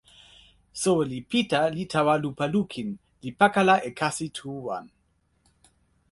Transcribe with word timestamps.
soweli 0.81 1.19
Pita 1.29 1.61
li 1.75 1.83
tawa 1.93 2.13
lupa 2.23 2.45
lukin, 2.53 2.89
li 3.21 3.29
pakala 3.39 3.75
e 3.87 3.89
kasi 3.99 4.27
tu 4.37 4.49
wan. 4.65 4.85